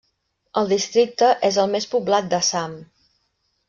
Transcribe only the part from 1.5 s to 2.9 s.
és el més poblat d'Assam.